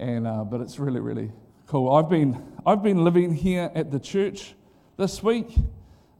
[0.00, 1.30] and uh, but it's really really
[1.66, 1.94] cool.
[1.94, 4.54] I've been I've been living here at the church
[4.96, 5.54] this week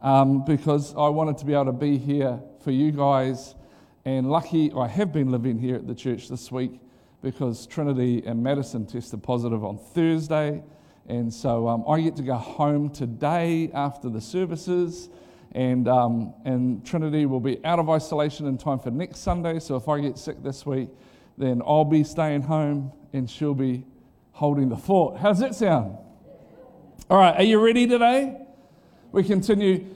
[0.02, 3.54] um, because I wanted to be able to be here for you guys,
[4.04, 6.78] and lucky I have been living here at the church this week
[7.22, 10.62] because Trinity and Madison tested positive on Thursday,
[11.08, 15.08] and so um, I get to go home today after the services.
[15.52, 19.58] And, um, and Trinity will be out of isolation in time for next Sunday.
[19.58, 20.90] So if I get sick this week,
[21.40, 23.84] then I'll be staying home and she'll be
[24.32, 25.16] holding the fort.
[25.16, 25.96] How's that sound?
[27.08, 28.36] All right, are you ready today?
[29.10, 29.86] We continue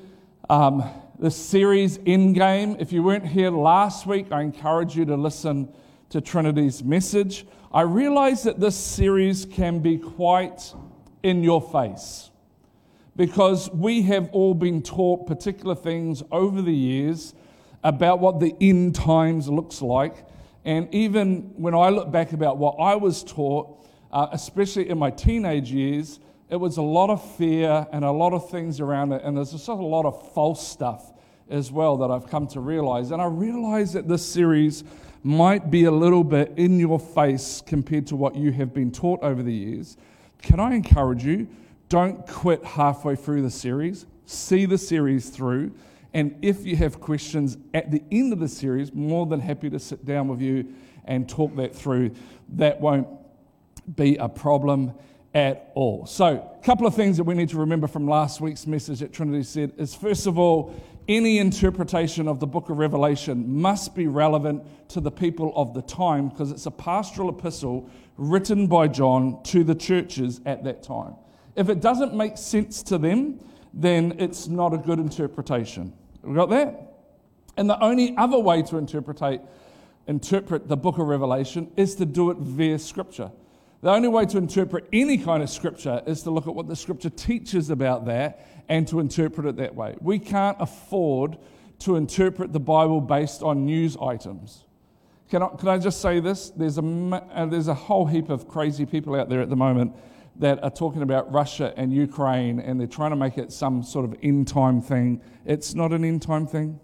[0.48, 0.82] um,
[1.18, 2.80] this series, Endgame.
[2.80, 5.68] If you weren't here last week, I encourage you to listen
[6.08, 7.46] to Trinity's message.
[7.72, 10.74] I realize that this series can be quite
[11.22, 12.30] in your face
[13.16, 17.34] because we have all been taught particular things over the years
[17.82, 20.26] about what the end times looks like
[20.64, 25.10] and even when I look back about what I was taught, uh, especially in my
[25.10, 29.22] teenage years, it was a lot of fear and a lot of things around it.
[29.24, 31.12] And there's just a lot of false stuff
[31.50, 33.10] as well that I've come to realize.
[33.10, 34.84] And I realize that this series
[35.22, 39.22] might be a little bit in your face compared to what you have been taught
[39.22, 39.96] over the years.
[40.42, 41.48] Can I encourage you?
[41.88, 44.06] Don't quit halfway through the series.
[44.26, 45.72] See the series through
[46.14, 49.80] and if you have questions at the end of the series, more than happy to
[49.80, 50.72] sit down with you
[51.04, 52.12] and talk that through.
[52.50, 53.08] That won't
[53.96, 54.94] be a problem
[55.34, 56.06] at all.
[56.06, 59.12] So, a couple of things that we need to remember from last week's message that
[59.12, 64.06] Trinity said is first of all, any interpretation of the book of Revelation must be
[64.06, 69.42] relevant to the people of the time because it's a pastoral epistle written by John
[69.44, 71.16] to the churches at that time.
[71.56, 73.40] If it doesn't make sense to them,
[73.74, 75.92] then it's not a good interpretation.
[76.24, 76.94] We got that?
[77.56, 79.40] And the only other way to interpret,
[80.06, 83.30] interpret the book of Revelation is to do it via scripture.
[83.82, 86.76] The only way to interpret any kind of scripture is to look at what the
[86.76, 89.94] scripture teaches about that and to interpret it that way.
[90.00, 91.36] We can't afford
[91.80, 94.64] to interpret the Bible based on news items.
[95.30, 96.50] Can I, can I just say this?
[96.50, 99.94] There's a, uh, there's a whole heap of crazy people out there at the moment
[100.36, 104.04] that are talking about Russia and Ukraine and they're trying to make it some sort
[104.04, 105.20] of end time thing.
[105.44, 106.80] It's not an end time thing.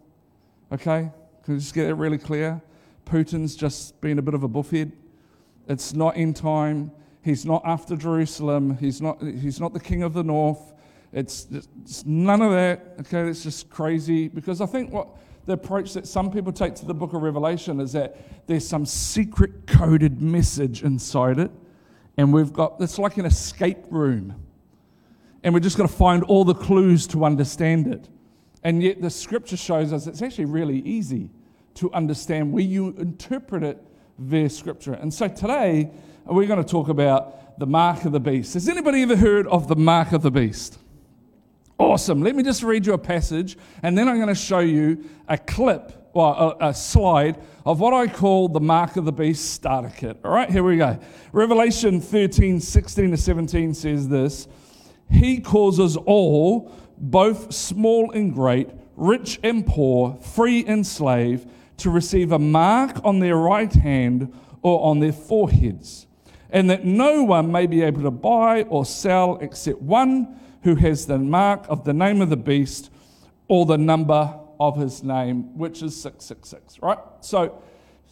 [0.72, 1.10] Okay?
[1.44, 2.62] Can we just get it really clear?
[3.04, 4.92] Putin's just been a bit of a buffhead.
[5.68, 6.92] It's not end time.
[7.22, 8.76] He's not after Jerusalem.
[8.78, 10.72] He's not, he's not the king of the north.
[11.12, 12.94] It's, it's none of that.
[13.00, 13.28] Okay?
[13.28, 15.08] It's just crazy because I think what
[15.46, 18.86] the approach that some people take to the book of Revelation is that there's some
[18.86, 21.50] secret coded message inside it
[22.16, 24.34] and we've got it's like an escape room.
[25.42, 28.08] And we're just got to find all the clues to understand it.
[28.62, 31.30] And yet the scripture shows us it's actually really easy
[31.74, 33.82] to understand where you interpret it
[34.18, 34.92] via scripture.
[34.92, 35.90] And so today
[36.26, 38.54] we're going to talk about the mark of the beast.
[38.54, 40.78] Has anybody ever heard of the mark of the beast?
[41.78, 42.22] Awesome.
[42.22, 45.38] Let me just read you a passage and then I'm going to show you a
[45.38, 49.92] clip well, a, a, slide of what I call the Mark of the Beast starter
[49.96, 50.18] kit.
[50.24, 50.98] All right, here we go.
[51.32, 54.48] Revelation 13, 16 to 17 says this
[55.10, 61.46] He causes all, both small and great, rich and poor, free and slave,
[61.78, 64.32] to receive a mark on their right hand
[64.62, 66.06] or on their foreheads,
[66.50, 71.06] and that no one may be able to buy or sell except one who has
[71.06, 72.90] the mark of the name of the beast
[73.48, 76.98] or the number of his name, which is 666, right?
[77.22, 77.62] So,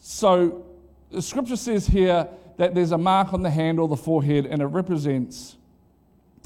[0.01, 0.65] so
[1.11, 2.27] the scripture says here
[2.57, 5.57] that there's a mark on the hand or the forehead, and it represents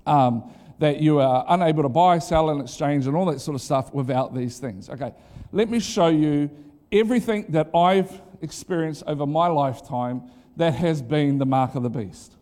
[0.04, 3.60] um, that you are unable to buy, sell, and exchange, and all that sort of
[3.62, 4.90] stuff without these things.
[4.90, 5.14] Okay,
[5.52, 6.50] let me show you
[6.90, 10.22] everything that I've experienced over my lifetime
[10.56, 12.34] that has been the mark of the beast.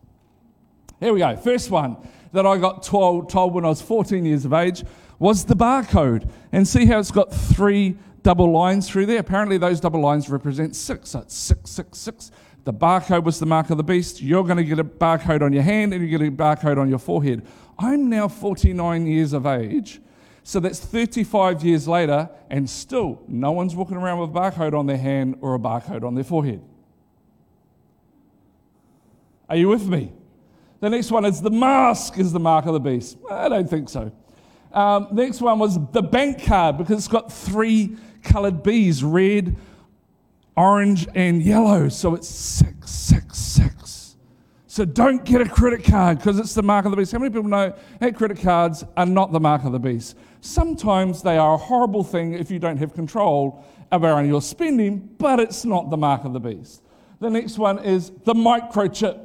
[0.98, 1.36] Here we go.
[1.36, 1.98] First one
[2.32, 4.82] that I got told, told when I was 14 years of age
[5.20, 6.28] was the barcode.
[6.50, 9.20] And see how it's got three double lines through there?
[9.20, 11.10] Apparently, those double lines represent six.
[11.10, 12.32] So it's 666.
[12.64, 14.20] The barcode was the mark of the beast.
[14.20, 16.88] You're going to get a barcode on your hand and you get a barcode on
[16.88, 17.46] your forehead.
[17.78, 20.00] I'm now 49 years of age.
[20.42, 24.86] So that's 35 years later, and still no one's walking around with a barcode on
[24.86, 26.62] their hand or a barcode on their forehead.
[29.48, 30.12] Are you with me?
[30.80, 33.18] The next one is the mask is the mark of the beast.
[33.30, 34.12] I don't think so.
[34.72, 39.56] Um, next one was the bank card because it's got three colored bees red,
[40.56, 41.88] orange, and yellow.
[41.88, 44.16] So it's 666.
[44.66, 47.10] So don't get a credit card because it's the mark of the beast.
[47.10, 50.16] How many people know that credit cards are not the mark of the beast?
[50.42, 55.40] Sometimes they are a horrible thing if you don't have control over your spending, but
[55.40, 56.82] it's not the mark of the beast.
[57.18, 59.18] The next one is the microchip.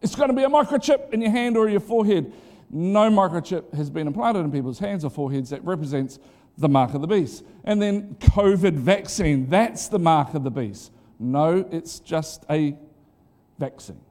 [0.00, 2.32] It's going to be a microchip in your hand or your forehead.
[2.76, 6.18] No microchip has been implanted in people's hands or foreheads that represents
[6.58, 7.42] the mark of the beast.
[7.64, 10.92] And then COVID vaccine, that's the mark of the beast.
[11.18, 12.76] No, it's just a
[13.58, 14.02] vaccine.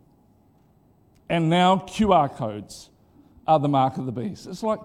[1.30, 2.90] And now QR codes
[3.46, 4.48] are the mark of the beast.
[4.48, 4.80] It's like,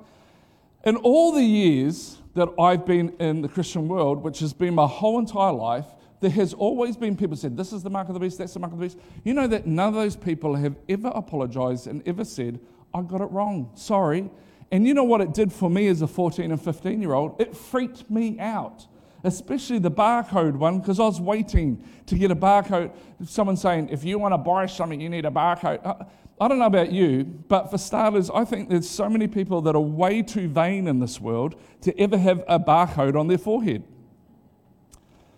[0.85, 4.87] in all the years that I've been in the Christian world, which has been my
[4.87, 5.87] whole entire life,
[6.21, 8.61] there has always been people said, This is the mark of the beast, that's the
[8.61, 8.99] mark of the beast.
[9.25, 12.61] You know that none of those people have ever apologized and ever said,
[12.92, 14.31] I got it wrong, sorry.
[14.72, 17.40] And you know what it did for me as a 14 and 15 year old?
[17.40, 18.87] It freaked me out,
[19.25, 22.92] especially the barcode one, because I was waiting to get a barcode.
[23.26, 25.84] Someone saying, if you want to buy something, you need a barcode.
[25.84, 26.04] Uh,
[26.40, 29.75] I don't know about you, but for starters, I think there's so many people that
[29.75, 33.82] are way too vain in this world to ever have a barcode on their forehead.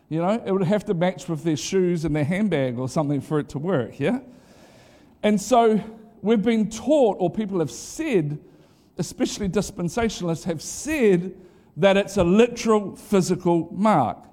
[0.08, 3.20] You know, it would have to match with their shoes and their handbag or something
[3.20, 4.20] for it to work, yeah?
[5.22, 5.82] And so
[6.22, 8.38] we've been taught, or people have said,
[8.98, 11.34] especially dispensationalists, have said
[11.76, 14.24] that it's a literal physical mark.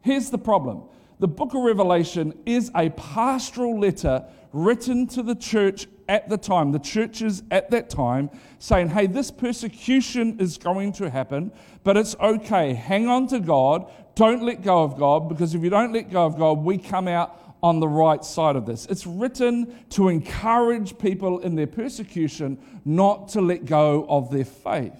[0.00, 0.84] Here's the problem
[1.20, 6.72] the book of Revelation is a pastoral letter written to the church at the time,
[6.72, 11.50] the churches at that time, saying, hey, this persecution is going to happen,
[11.82, 12.74] but it's okay.
[12.74, 13.90] Hang on to God.
[14.14, 17.08] Don't let go of God, because if you don't let go of God, we come
[17.08, 18.84] out on the right side of this.
[18.90, 24.92] It's written to encourage people in their persecution not to let go of their faith.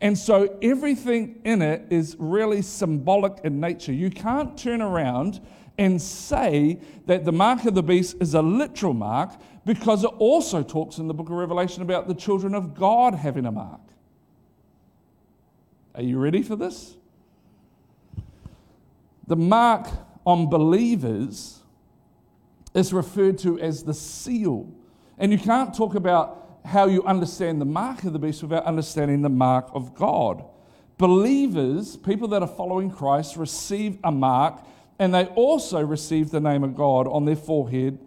[0.00, 3.92] And so everything in it is really symbolic in nature.
[3.92, 5.40] You can't turn around
[5.78, 9.32] and say that the mark of the beast is a literal mark
[9.66, 13.46] because it also talks in the book of Revelation about the children of God having
[13.46, 13.80] a mark.
[15.96, 16.94] Are you ready for this?
[19.26, 19.88] The mark
[20.24, 21.59] on believers
[22.74, 24.72] is referred to as the seal.
[25.18, 29.22] And you can't talk about how you understand the mark of the beast without understanding
[29.22, 30.44] the mark of God.
[30.98, 34.62] Believers, people that are following Christ, receive a mark
[35.00, 37.98] and they also receive the name of God on their forehead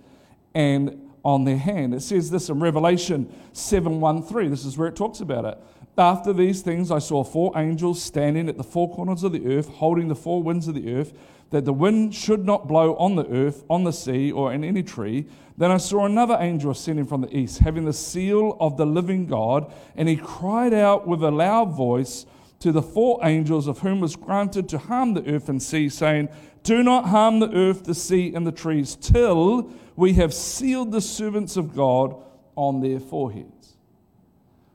[0.54, 1.96] and on their hand.
[1.96, 4.48] It says this in Revelation 7 1 3.
[4.48, 5.58] This is where it talks about it.
[5.98, 9.70] After these things, I saw four angels standing at the four corners of the earth,
[9.70, 11.14] holding the four winds of the earth
[11.50, 14.84] that the wind should not blow on the earth, on the sea, or in any
[14.84, 15.26] tree.
[15.58, 19.28] Then I saw another angel ascending from the east, having the seal of the living
[19.28, 22.26] God, and he cried out with a loud voice
[22.60, 26.30] to the four angels of whom was granted to harm the earth and sea, saying,
[26.64, 31.02] Do not harm the earth, the sea, and the trees, till we have sealed the
[31.02, 32.16] servants of God
[32.56, 33.74] on their foreheads.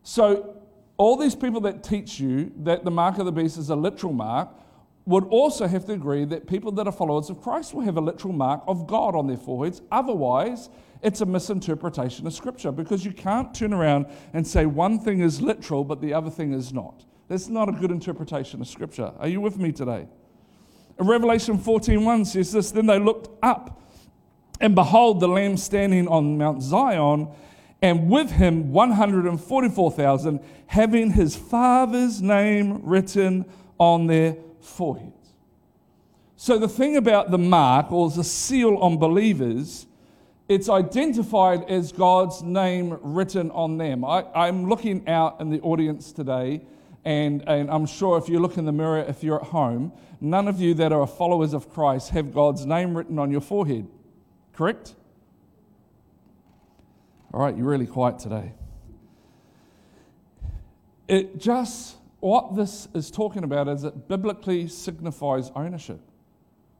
[0.02, 0.54] So,
[0.96, 4.12] all these people that teach you that the mark of the beast is a literal
[4.12, 4.50] mark
[5.08, 8.00] would also have to agree that people that are followers of Christ will have a
[8.00, 9.80] literal mark of God on their foreheads.
[9.90, 10.68] Otherwise,
[11.02, 15.40] it's a misinterpretation of Scripture because you can't turn around and say one thing is
[15.40, 17.06] literal but the other thing is not.
[17.26, 19.10] That's not a good interpretation of Scripture.
[19.18, 20.08] Are you with me today?
[20.98, 23.80] Revelation 14:1 says this, then they looked up
[24.60, 27.28] and behold the lamb standing on Mount Zion
[27.80, 33.46] and with him 144,000 having his father's name written
[33.78, 35.14] on their foreheads.
[36.36, 39.86] So, the thing about the mark or the seal on believers,
[40.48, 44.04] it's identified as God's name written on them.
[44.04, 46.62] I, am looking out in the audience today,
[47.04, 50.48] and, and I'm sure if you look in the mirror, if you're at home, none
[50.48, 53.88] of you that are followers of Christ have God's name written on your forehead.
[54.52, 54.94] Correct?
[57.34, 58.52] All right, you're really quiet today.
[61.08, 66.00] It just what this is talking about is it biblically signifies ownership.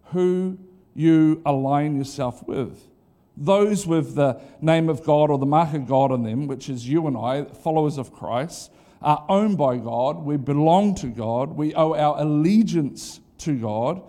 [0.06, 0.58] Who
[0.94, 2.88] you align yourself with.
[3.36, 6.88] Those with the name of God or the mark of God on them, which is
[6.88, 10.24] you and I, followers of Christ, are owned by God.
[10.24, 11.50] We belong to God.
[11.50, 14.02] We owe our allegiance to God.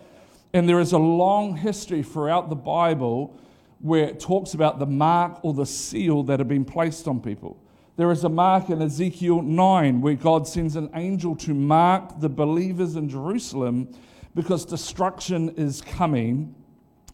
[0.51, 3.39] And there is a long history throughout the Bible
[3.81, 7.61] where it talks about the mark or the seal that have been placed on people.
[7.99, 12.29] There is a mark in Ezekiel 9 where God sends an angel to mark the
[12.29, 13.93] believers in Jerusalem
[14.33, 16.55] because destruction is coming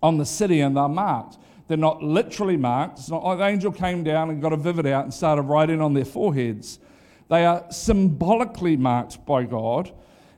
[0.04, 1.40] on the city and they're marked.
[1.68, 3.00] They're not literally marked.
[3.00, 5.82] It's not like the angel came down and got a vivid out and started writing
[5.82, 6.78] on their foreheads.
[7.30, 9.92] They are symbolically marked by God.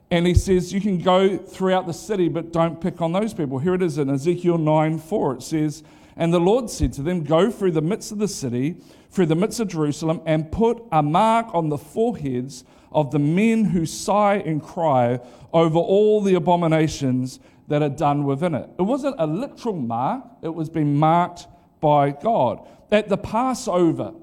[0.09, 3.59] And he says, You can go throughout the city, but don't pick on those people.
[3.59, 5.33] Here it is in Ezekiel 9 4.
[5.33, 5.83] It says,
[6.15, 8.77] And the Lord said to them, Go through the midst of the city
[9.09, 13.65] through the midst of Jerusalem and put a mark on the foreheads of the men
[13.65, 15.19] who sigh and cry
[15.53, 18.69] over all the abominations that are done within it.
[18.79, 21.47] It wasn't a literal mark, it was being marked
[21.81, 22.67] by God.
[22.91, 24.13] At the Passover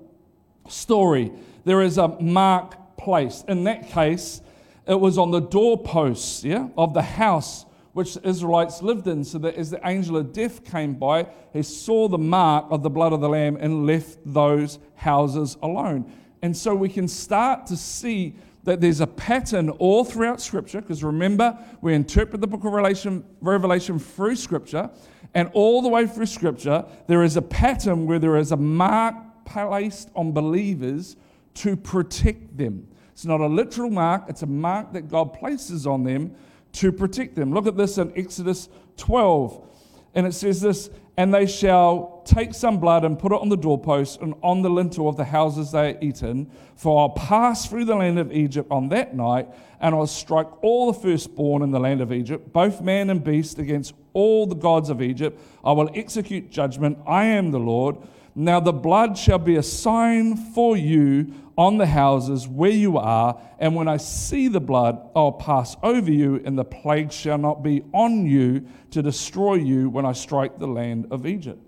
[0.69, 1.33] story,
[1.65, 3.49] there is a mark placed.
[3.49, 4.41] In that case,
[4.87, 9.39] it was on the doorposts yeah, of the house which the Israelites lived in, so
[9.39, 13.13] that as the angel of death came by, he saw the mark of the blood
[13.13, 16.13] of the Lamb and left those houses alone.
[16.43, 18.35] And so we can start to see
[18.65, 23.99] that there's a pattern all throughout Scripture, because remember, we interpret the book of Revelation,
[23.99, 24.91] through Scripture,
[25.33, 29.15] and all the way through Scripture, there is a pattern where there is a mark
[29.45, 31.17] placed on believers
[31.55, 32.89] to protect them.
[33.13, 36.35] It's not a literal mark, it's a mark that God places on them
[36.75, 37.53] to protect them.
[37.53, 39.71] Look at this in Exodus 12.
[40.15, 43.57] And it says this, and they shall take some blood and put it on the
[43.57, 46.51] doorpost and on the lintel of the houses they are eaten.
[46.75, 49.49] For I'll pass through the land of Egypt on that night,
[49.81, 53.59] and I'll strike all the firstborn in the land of Egypt, both man and beast,
[53.59, 55.41] against all the gods of Egypt.
[55.65, 56.99] I will execute judgment.
[57.07, 57.97] I am the Lord.
[58.35, 63.41] Now the blood shall be a sign for you on the houses where you are,
[63.59, 67.63] and when I see the blood, I'll pass over you, and the plague shall not
[67.63, 71.61] be on you to destroy you when I strike the land of Egypt.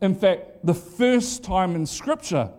[0.00, 2.50] In fact, the first time in Scripture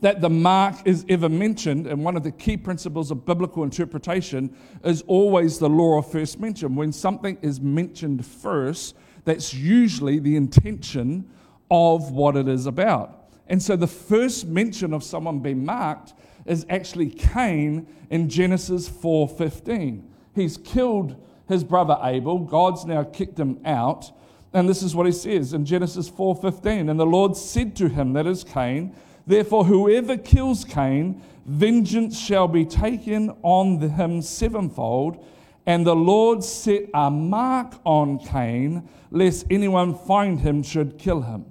[0.00, 4.54] that the mark is ever mentioned, and one of the key principles of biblical interpretation
[4.84, 6.74] is always the law of first mention.
[6.74, 11.30] When something is mentioned first, that's usually the intention
[11.70, 13.23] of what it is about.
[13.48, 16.14] And so the first mention of someone being marked
[16.46, 20.02] is actually Cain in Genesis 4:15.
[20.34, 22.38] He's killed his brother Abel.
[22.38, 24.12] God's now kicked him out.
[24.52, 28.12] And this is what he says in Genesis 4:15, and the Lord said to him,
[28.12, 28.94] that is Cain,
[29.26, 35.24] therefore whoever kills Cain, vengeance shall be taken on him sevenfold.
[35.66, 41.46] And the Lord set a mark on Cain, lest anyone find him should kill him.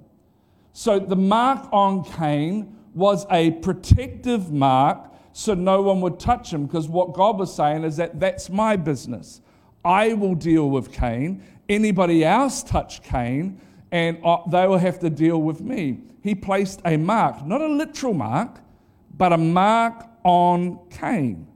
[0.74, 6.66] So the mark on Cain was a protective mark so no one would touch him
[6.66, 9.40] because what God was saying is that that's my business.
[9.84, 11.44] I will deal with Cain.
[11.68, 13.60] Anybody else touch Cain
[13.92, 16.00] and uh, they will have to deal with me.
[16.22, 18.60] He placed a mark, not a literal mark,
[19.16, 21.46] but a mark on Cain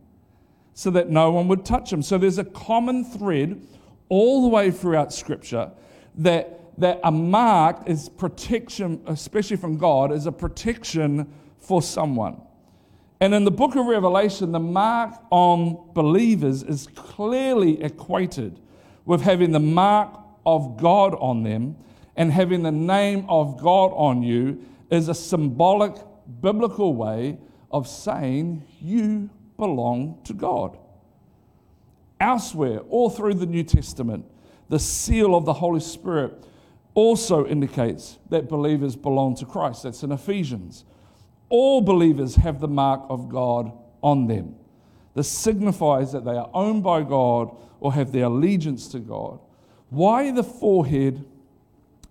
[0.75, 2.03] so that no one would touch him.
[2.03, 3.61] So there's a common thread
[4.09, 5.73] all the way throughout Scripture
[6.17, 12.41] that that a mark is protection, especially from God, is a protection for someone.
[13.21, 18.61] And in the book of Revelation, the mark on believers is clearly equated
[19.05, 21.77] with having the mark of God on them
[22.17, 25.97] and having the name of God on you is a symbolic
[26.41, 27.39] biblical way
[27.73, 30.79] of saying you belong to God.
[32.21, 34.25] Elsewhere, all through the New Testament,
[34.69, 36.45] the seal of the Holy Spirit
[36.99, 39.85] also indicates that believers belong to Christ.
[39.85, 40.85] That's in Ephesians.
[41.49, 43.71] All believers have the mark of God
[44.03, 44.57] on them.
[45.15, 49.39] This signifies that they are owned by God or have their allegiance to God.
[49.91, 51.25] Why the forehead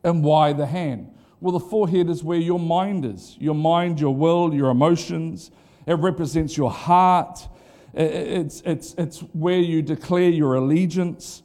[0.05, 1.11] and why the hand?
[1.41, 5.51] Well, the forehead is where your mind is your mind, your will, your emotions.
[5.85, 7.45] It represents your heart.
[7.93, 11.43] It's, it's, it's where you declare your allegiance.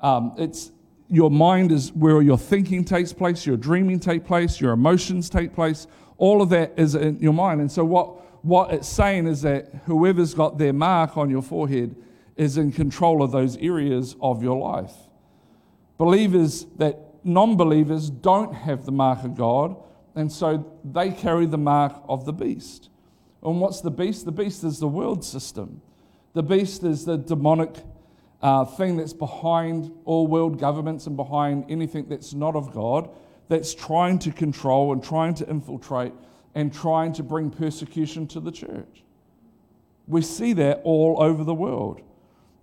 [0.00, 0.70] Um, it's,
[1.14, 5.54] your mind is where your thinking takes place, your dreaming take place, your emotions take
[5.54, 5.86] place.
[6.18, 7.60] All of that is in your mind.
[7.60, 11.94] And so what, what it's saying is that whoever's got their mark on your forehead
[12.36, 14.92] is in control of those areas of your life.
[15.98, 19.76] Believers that non-believers don't have the mark of God,
[20.14, 22.90] and so they carry the mark of the beast.
[23.42, 24.24] And what's the beast?
[24.24, 25.80] The beast is the world system.
[26.34, 27.76] The beast is the demonic
[28.44, 33.08] uh, thing that's behind all world governments and behind anything that's not of God,
[33.48, 36.12] that's trying to control and trying to infiltrate
[36.54, 39.02] and trying to bring persecution to the church.
[40.06, 42.02] We see that all over the world.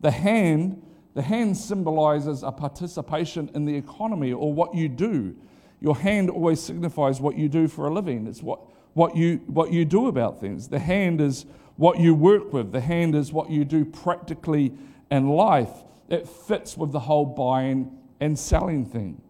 [0.02, 0.86] The hand,
[1.16, 5.36] the hand symbolizes a participation in the economy or what you do.
[5.80, 8.28] Your hand always signifies what you do for a living.
[8.28, 8.60] It's what,
[8.94, 10.68] what, you, what you do about things.
[10.68, 12.72] The hand is what you work with.
[12.72, 14.74] The hand is what you do practically
[15.12, 15.70] and life.
[16.10, 19.22] It fits with the whole buying and selling thing.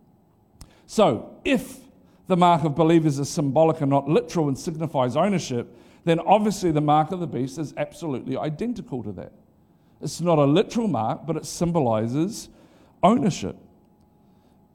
[0.86, 1.80] So, if
[2.28, 6.82] the mark of believers is symbolic and not literal and signifies ownership, then obviously the
[6.82, 9.34] mark of the beast is absolutely identical to that.
[10.02, 12.50] It's not a literal mark, but it symbolizes
[13.04, 13.56] ownership.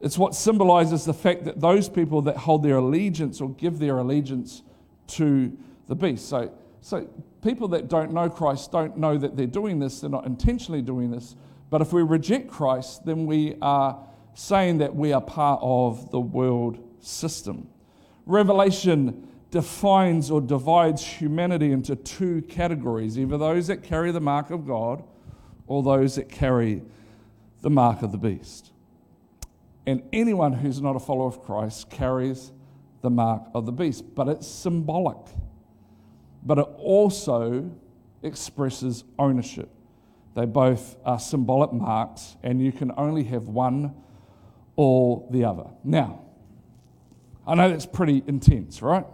[0.00, 3.98] It's what symbolizes the fact that those people that hold their allegiance or give their
[3.98, 4.62] allegiance
[5.08, 5.56] to
[5.88, 6.28] the beast.
[6.28, 6.52] So,
[6.86, 7.04] so
[7.42, 11.10] people that don't know Christ don't know that they're doing this, they're not intentionally doing
[11.10, 11.34] this.
[11.68, 13.98] But if we reject Christ, then we are
[14.34, 17.66] saying that we are part of the world system.
[18.24, 24.64] Revelation defines or divides humanity into two categories either those that carry the mark of
[24.64, 25.02] God
[25.66, 26.82] or those that carry
[27.62, 28.70] the mark of the beast.
[29.86, 32.52] And anyone who's not a follower of Christ carries
[33.02, 35.18] the mark of the beast, but it's symbolic.
[36.46, 37.70] But it also
[38.22, 39.68] expresses ownership.
[40.34, 43.94] They both are symbolic marks, and you can only have one
[44.76, 45.66] or the other.
[45.82, 46.22] Now,
[47.46, 49.06] I know that's pretty intense, right?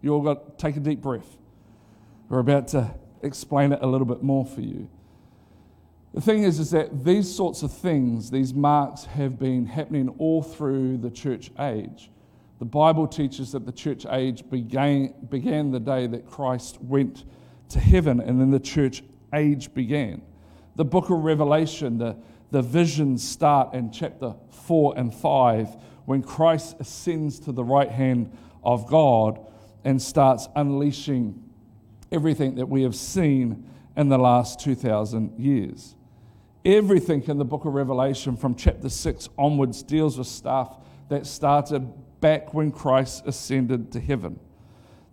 [0.00, 1.36] You all got to take a deep breath.
[2.28, 4.88] We're about to explain it a little bit more for you.
[6.14, 10.42] The thing is, is that these sorts of things, these marks, have been happening all
[10.42, 12.10] through the church age.
[12.60, 17.24] The Bible teaches that the church age began, began the day that Christ went
[17.70, 19.02] to heaven, and then the church
[19.34, 20.20] age began.
[20.76, 22.18] The book of Revelation, the,
[22.50, 28.36] the visions start in chapter 4 and 5 when Christ ascends to the right hand
[28.62, 29.40] of God
[29.82, 31.42] and starts unleashing
[32.12, 35.94] everything that we have seen in the last 2,000 years.
[36.66, 40.76] Everything in the book of Revelation from chapter 6 onwards deals with stuff
[41.08, 41.90] that started
[42.20, 44.38] back when Christ ascended to heaven.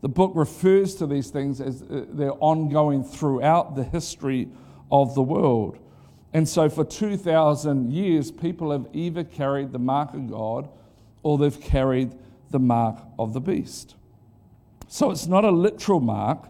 [0.01, 4.47] The book refers to these things as uh, they're ongoing throughout the history
[4.91, 5.79] of the world.
[6.33, 10.69] And so, for 2,000 years, people have either carried the mark of God
[11.23, 12.13] or they've carried
[12.51, 13.95] the mark of the beast.
[14.87, 16.47] So, it's not a literal mark,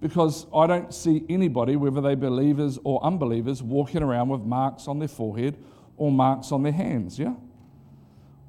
[0.00, 4.98] because I don't see anybody, whether they believers or unbelievers, walking around with marks on
[4.98, 5.58] their forehead
[5.96, 7.34] or marks on their hands, yeah?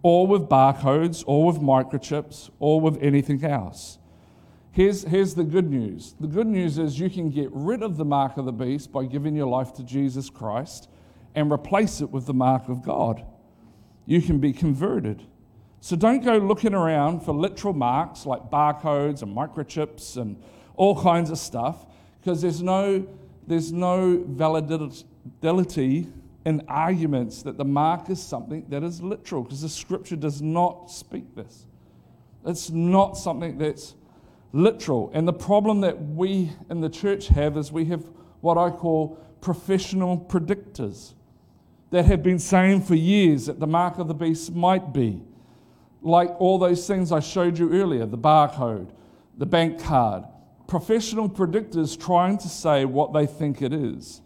[0.04, 4.00] Or with barcodes, or with microchips, or with anything else.
[4.72, 8.06] Here's, here's the good news the good news is you can get rid of the
[8.06, 10.88] mark of the beast by giving your life to Jesus Christ
[11.36, 13.26] and replace it with the mark of God.
[14.06, 15.24] You can be converted.
[15.82, 20.42] So don't go looking around for literal marks like barcodes and microchips and
[20.76, 21.86] all kinds of stuff,
[22.20, 23.06] because there's no,
[23.48, 26.08] there's no validity
[26.46, 30.90] in arguments that the mark is something that is literal, because the scripture does not
[30.90, 31.66] speak this.
[32.46, 33.96] It's not something that's
[34.52, 35.12] literal.
[35.14, 38.04] And the problem that we in the church have is we have
[38.42, 41.14] what I call professional predictors
[41.92, 45.22] that have been saying for years that the mark of the beast might be.
[46.02, 48.90] Like all those things I showed you earlier the barcode,
[49.38, 50.24] the bank card,
[50.68, 54.22] professional predictors trying to say what they think it is.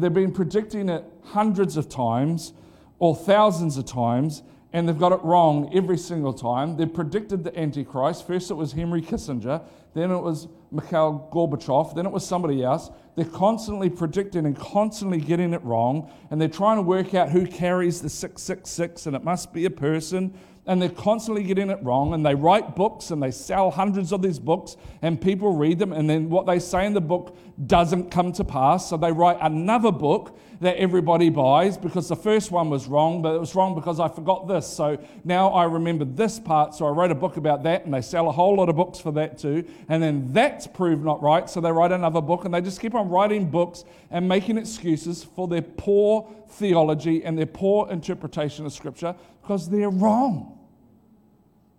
[0.00, 2.52] They've been predicting it hundreds of times
[2.98, 6.76] or thousands of times, and they've got it wrong every single time.
[6.76, 8.26] They've predicted the Antichrist.
[8.26, 9.62] First it was Henry Kissinger,
[9.94, 12.90] then it was Mikhail Gorbachev, then it was somebody else.
[13.16, 17.46] They're constantly predicting and constantly getting it wrong, and they're trying to work out who
[17.46, 20.34] carries the 666, and it must be a person
[20.68, 24.20] and they're constantly getting it wrong and they write books and they sell hundreds of
[24.20, 27.34] these books and people read them and then what they say in the book
[27.66, 28.88] doesn't come to pass.
[28.88, 33.34] So they write another book that everybody buys because the first one was wrong but
[33.34, 34.66] it was wrong because i forgot this.
[34.66, 38.02] So now i remember this part so i wrote a book about that and they
[38.02, 41.48] sell a whole lot of books for that too and then that's proved not right
[41.48, 45.24] so they write another book and they just keep on writing books and making excuses
[45.24, 50.57] for their poor theology and their poor interpretation of scripture because they're wrong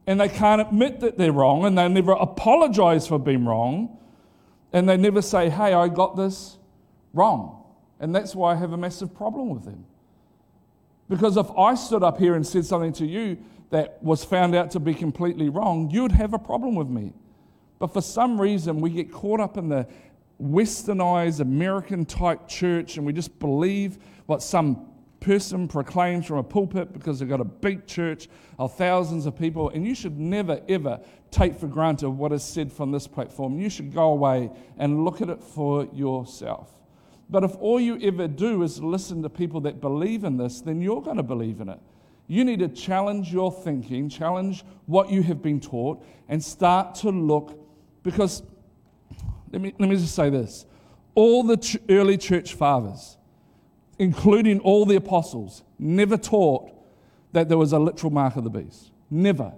[0.09, 3.95] and they can't admit that they're wrong and they never apologize for being wrong
[4.73, 6.57] and they never say, hey, I got this
[7.13, 7.63] wrong.
[7.99, 9.85] And that's why I have a massive problem with them.
[11.09, 13.37] Because if I stood up here and said something to you
[13.69, 17.13] that was found out to be completely wrong, you'd have a problem with me.
[17.77, 19.85] But for some reason, we get caught up in the
[20.41, 24.88] westernized American type church and we just believe what some
[25.19, 28.27] person proclaims from a pulpit because they've got a big church
[28.58, 30.99] of thousands of people, and you should never, ever
[31.32, 33.60] take for granted what is said from this platform.
[33.60, 36.71] You should go away and look at it for yourself.
[37.29, 40.82] But if all you ever do is listen to people that believe in this, then
[40.82, 41.79] you're going to believe in it.
[42.27, 47.10] You need to challenge your thinking, challenge what you have been taught, and start to
[47.10, 47.60] look
[48.03, 48.43] because
[49.51, 50.65] let me, let me just say this
[51.15, 53.17] all the ch- early church fathers,
[53.99, 56.71] including all the apostles, never taught
[57.33, 58.91] that there was a literal mark of the beast.
[59.12, 59.53] Never.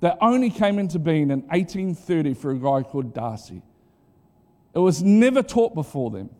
[0.00, 3.62] That only came into being in 1830 for a guy called Darby.
[4.74, 6.30] It was never taught before them.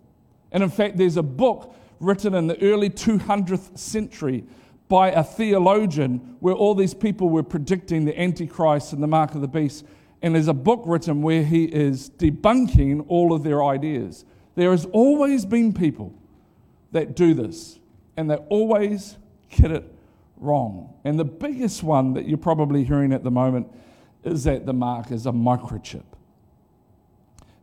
[0.51, 4.45] And in fact, there's a book written in the early 200th century
[4.89, 9.41] by a theologian where all these people were predicting the Antichrist and the mark of
[9.41, 9.85] the beast.
[10.23, 14.25] And there's a book written where he is debunking all of their ideas.
[14.55, 16.15] There has always been people
[16.95, 17.81] that do this,
[18.17, 19.17] and they always
[19.51, 19.85] get it
[20.37, 20.95] wrong.
[21.05, 23.67] And the biggest one that you're probably hearing at the moment
[24.23, 26.05] is that the mark is a microchip.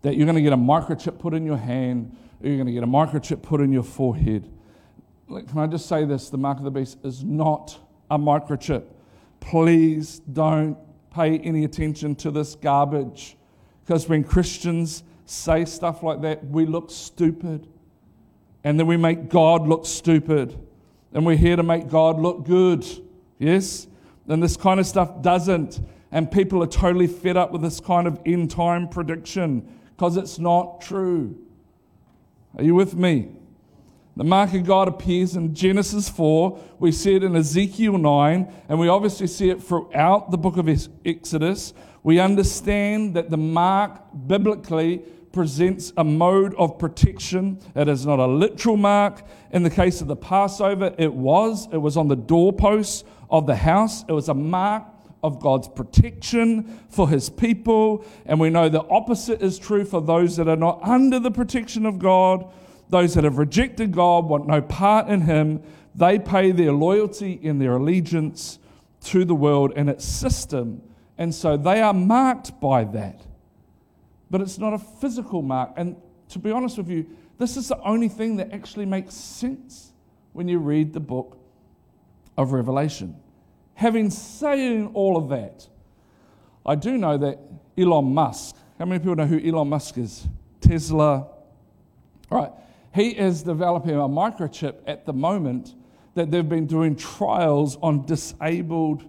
[0.01, 2.13] That you're going to get a microchip put in your hand,
[2.43, 4.51] or you're going to get a microchip put in your forehead.
[5.27, 6.29] Can I just say this?
[6.29, 8.83] The mark of the beast is not a microchip.
[9.39, 10.77] Please don't
[11.13, 13.37] pay any attention to this garbage.
[13.85, 17.69] Because when Christians say stuff like that, we look stupid.
[18.63, 20.57] And then we make God look stupid.
[21.13, 22.85] And we're here to make God look good.
[23.39, 23.87] Yes?
[24.27, 25.79] And this kind of stuff doesn't.
[26.11, 30.39] And people are totally fed up with this kind of end time prediction because it's
[30.39, 31.37] not true.
[32.57, 33.29] Are you with me?
[34.17, 36.59] The mark of God appears in Genesis 4.
[36.79, 40.69] We see it in Ezekiel 9, and we obviously see it throughout the book of
[41.05, 41.73] Exodus.
[42.03, 47.59] We understand that the mark biblically presents a mode of protection.
[47.75, 49.23] It is not a literal mark.
[49.51, 51.67] In the case of the Passover, it was.
[51.71, 54.03] It was on the doorposts of the house.
[54.07, 54.83] It was a mark
[55.23, 58.05] of God's protection for his people.
[58.25, 61.85] And we know the opposite is true for those that are not under the protection
[61.85, 62.51] of God.
[62.89, 65.63] Those that have rejected God, want no part in him,
[65.95, 68.59] they pay their loyalty and their allegiance
[69.05, 70.81] to the world and its system.
[71.17, 73.21] And so they are marked by that.
[74.31, 75.73] But it's not a physical mark.
[75.77, 75.97] And
[76.29, 77.05] to be honest with you,
[77.37, 79.91] this is the only thing that actually makes sense
[80.33, 81.37] when you read the book
[82.37, 83.15] of Revelation.
[83.75, 85.67] Having said all of that,
[86.65, 87.39] I do know that
[87.77, 90.27] Elon Musk, how many people know who Elon Musk is?
[90.61, 91.27] Tesla.
[92.31, 92.51] All right.
[92.93, 95.75] He is developing a microchip at the moment
[96.13, 99.03] that they've been doing trials on disabled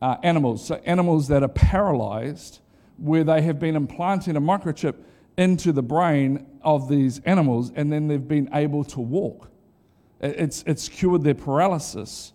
[0.00, 0.66] uh, animals.
[0.66, 2.60] So, animals that are paralyzed,
[2.98, 4.96] where they have been implanting a microchip
[5.36, 9.50] into the brain of these animals, and then they've been able to walk.
[10.20, 12.32] It's, it's cured their paralysis.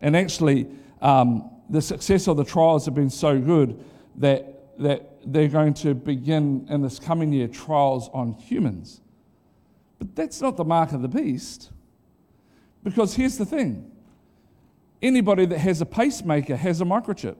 [0.00, 0.68] And actually,
[1.00, 3.82] um, the success of the trials have been so good
[4.16, 9.00] that, that they're going to begin in this coming year trials on humans.
[9.98, 11.70] But that's not the mark of the beast.
[12.82, 13.90] Because here's the thing
[15.02, 17.36] anybody that has a pacemaker has a microchip.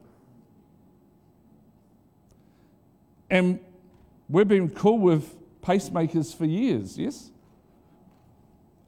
[3.31, 3.61] And
[4.29, 7.31] we've been cool with pacemakers for years, yes?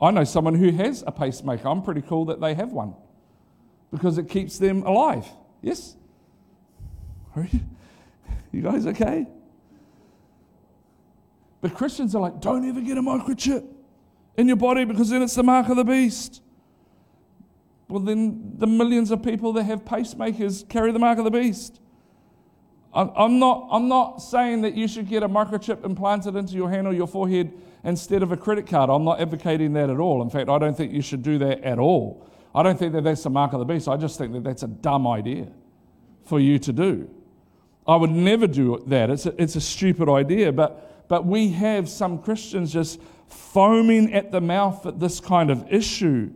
[0.00, 1.68] I know someone who has a pacemaker.
[1.68, 2.94] I'm pretty cool that they have one
[3.92, 5.26] because it keeps them alive.
[5.61, 5.96] Yes?
[8.52, 9.26] You guys okay?
[11.62, 13.66] But Christians are like, don't ever get a microchip
[14.37, 16.42] in your body because then it's the mark of the beast.
[17.88, 21.81] Well, then the millions of people that have pacemakers carry the mark of the beast.
[22.94, 26.87] I'm not, I'm not saying that you should get a microchip implanted into your hand
[26.87, 27.52] or your forehead
[27.85, 28.90] instead of a credit card.
[28.90, 30.20] I'm not advocating that at all.
[30.20, 32.28] In fact, I don't think you should do that at all.
[32.55, 33.88] I don't think that that's the mark of the beast.
[33.88, 35.48] I just think that that's a dumb idea
[36.26, 37.09] for you to do.
[37.87, 39.09] I would never do that.
[39.09, 40.52] It's a, it's a stupid idea.
[40.52, 45.72] But, but we have some Christians just foaming at the mouth at this kind of
[45.72, 46.31] issue.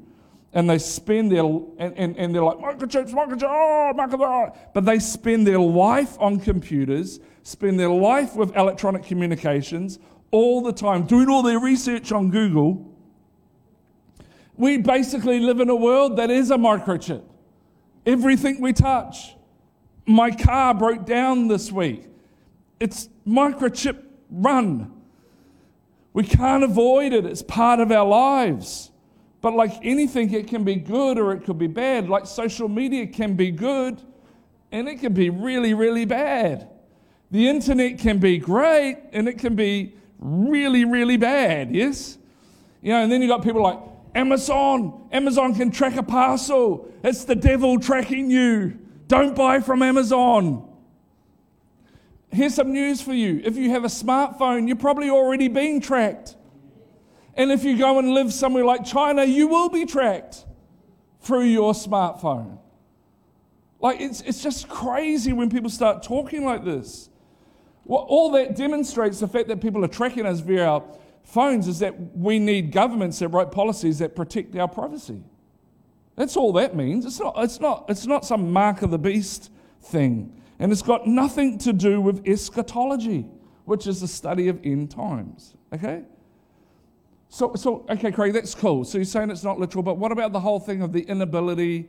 [0.57, 4.59] And they spend their, and, and, and they're like, microchips, microchips, oh, microchips.
[4.75, 10.01] But they spend their life on computers, spend their life with electronic communications
[10.33, 12.97] all the time, doing all their research on Google
[14.57, 17.23] we basically live in a world that is a microchip.
[18.05, 19.35] Everything we touch.
[20.07, 22.05] My car broke down this week.
[22.81, 24.93] It's microchip run.
[26.13, 28.91] We can't avoid it, it's part of our lives.
[29.41, 32.09] But like anything, it can be good or it could be bad.
[32.09, 34.01] Like social media can be good
[34.73, 36.69] and it can be really, really bad.
[37.31, 42.19] The internet can be great and it can be really, really bad, yes?
[42.83, 43.79] You know, and then you got people like,
[44.15, 45.09] Amazon.
[45.13, 46.91] Amazon can track a parcel.
[47.05, 48.79] It's the devil tracking you.
[49.09, 50.67] Don't buy from Amazon.
[52.31, 53.43] Here's some news for you.
[53.45, 56.36] If you have a smartphone, you're probably already being tracked.
[57.37, 60.45] And if you go and live somewhere like China, you will be tracked
[61.21, 62.59] through your smartphone.
[63.79, 67.11] Like, it's, it's just crazy when people start talking like this.
[67.85, 70.85] Well, all that demonstrates the fact that people are tracking us via our
[71.25, 75.23] phones is that we need governments that write policies that protect our privacy.
[76.17, 77.05] That's all that means.
[77.05, 79.51] It's not, it's not, it's not some mark of the beast
[79.83, 80.41] thing.
[80.59, 83.27] And it's got nothing to do with eschatology,
[83.67, 85.55] which is the study of end times.
[85.73, 86.05] Okay?
[87.29, 88.85] So, so, okay, Craig, that's cool.
[88.85, 91.89] So you're saying it's not literal, but what about the whole thing of the inability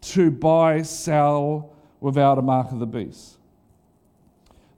[0.00, 3.38] to buy, sell without a mark of the beast?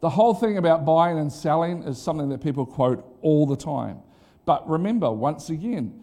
[0.01, 3.99] The whole thing about buying and selling is something that people quote all the time.
[4.47, 6.03] But remember, once again,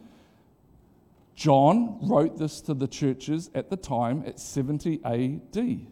[1.36, 5.88] John wrote this to the churches at the time at 70 AD.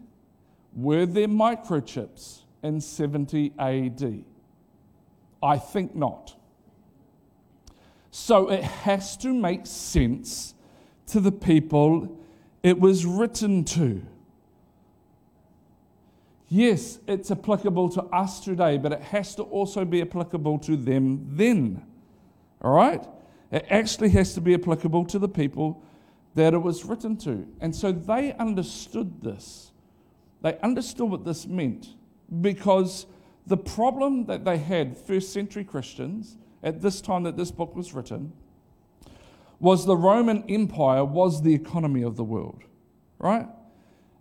[0.74, 4.24] Were there microchips in 70 AD?
[5.42, 6.36] I think not.
[8.18, 10.54] So it has to make sense
[11.08, 12.18] to the people
[12.62, 14.02] it was written to.
[16.48, 21.26] Yes, it's applicable to us today, but it has to also be applicable to them
[21.28, 21.84] then.
[22.62, 23.06] All right?
[23.52, 25.82] It actually has to be applicable to the people
[26.36, 27.46] that it was written to.
[27.60, 29.72] And so they understood this.
[30.40, 31.88] They understood what this meant
[32.40, 33.04] because
[33.46, 37.94] the problem that they had, first century Christians, at this time that this book was
[37.94, 38.32] written,
[39.60, 42.62] was the Roman Empire was the economy of the world,
[43.18, 43.46] right?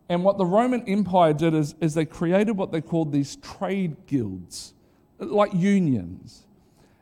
[0.07, 4.05] And what the Roman Empire did is, is they created what they called these trade
[4.05, 4.75] guilds,
[5.17, 6.45] like unions.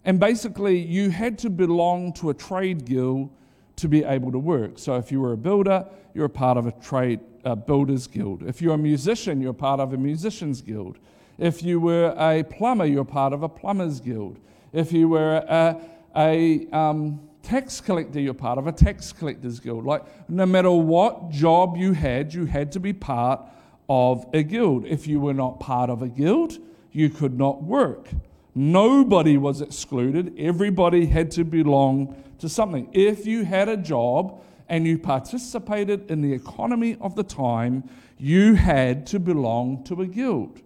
[0.06, 3.30] And basically, you had to belong to a trade guild
[3.76, 4.80] to be able to work.
[4.80, 8.44] So if you were a builder, you're a part of a trade uh, builders guild.
[8.44, 11.00] If you're a musician, you're part of a musicians guild.
[11.38, 14.40] If you were a plumber, you're part of a plumbers guild.
[14.74, 15.80] If you were a,
[16.16, 19.86] a um, tax collector, you're part of a tax collectors guild.
[19.86, 23.40] Like, no matter what job you had, you had to be part
[23.88, 24.86] of a guild.
[24.86, 26.58] If you were not part of a guild,
[26.92, 28.10] you could not work.
[28.56, 30.34] Nobody was excluded.
[30.38, 32.90] Everybody had to belong to something.
[32.94, 38.56] If you had a job and you participated in the economy of the time, you
[38.56, 40.62] had to belong to a guild.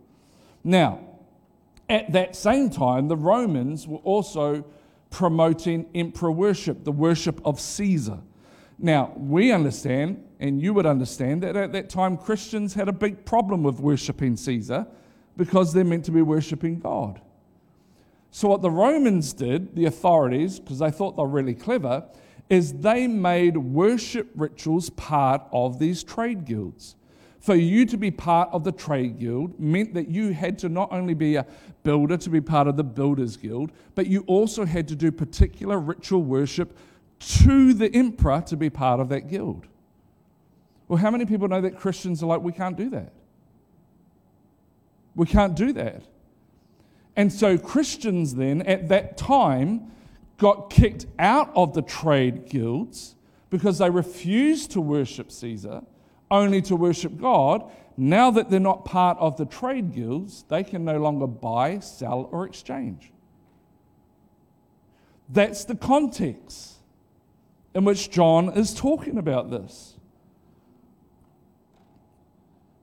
[0.64, 1.00] Now,
[1.90, 4.66] at that same time, the Romans were also
[5.10, 8.20] promoting emperor worship, the worship of Caesar.
[8.78, 13.26] Now, we understand, and you would understand, that at that time Christians had a big
[13.26, 14.86] problem with worshiping Caesar
[15.36, 17.22] because they're meant to be worshiping God.
[18.32, 22.04] So, what the Romans did, the authorities, because they thought they were really clever,
[22.50, 26.96] is they made worship rituals part of these trade guilds.
[27.48, 30.92] For you to be part of the trade guild meant that you had to not
[30.92, 31.46] only be a
[31.84, 35.80] builder to be part of the builders guild, but you also had to do particular
[35.80, 36.78] ritual worship
[37.20, 39.66] to the emperor to be part of that guild.
[40.90, 43.14] Well, how many people know that Christians are like, we can't do that?
[45.16, 46.04] We can't do that.
[47.16, 49.90] And so Christians then, at that time,
[50.38, 53.16] got kicked out of the trade guilds
[53.50, 55.84] because they refused to worship Caesar,
[56.30, 57.70] only to worship God.
[57.96, 62.30] Now that they're not part of the trade guilds, they can no longer buy, sell,
[62.32, 63.12] or exchange.
[65.30, 66.76] That's the context
[67.74, 69.96] in which John is talking about this.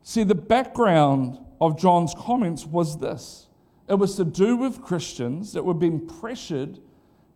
[0.03, 3.49] See, the background of John's comments was this
[3.89, 6.79] it was to do with Christians that were being pressured